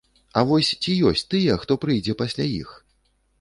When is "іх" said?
2.59-2.73